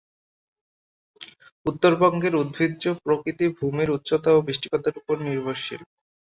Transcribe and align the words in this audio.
উত্তরবঙ্গের 1.65 2.33
উদ্ভিজ্জ 2.35 2.83
প্রকৃতি 3.05 3.45
ভূমির 3.57 3.89
উচ্চতা 3.91 4.29
ও 4.33 4.39
বৃষ্টিপাতের 4.47 4.93
উপর 5.01 5.15
নির্ভরশীল। 5.27 5.81